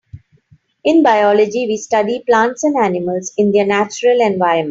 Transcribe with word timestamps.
In 0.83 1.03
biology 1.03 1.67
we 1.67 1.77
study 1.77 2.23
plants 2.27 2.63
and 2.63 2.75
animals 2.75 3.31
in 3.37 3.51
their 3.51 3.67
natural 3.67 4.19
environment. 4.19 4.59